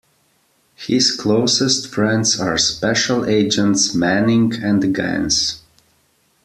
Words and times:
His 0.73 1.11
closest 1.15 1.93
friends 1.93 2.39
are 2.39 2.57
Special 2.57 3.23
Agents 3.27 3.93
Manning 3.93 4.51
and 4.55 4.95
Gans. 4.95 5.61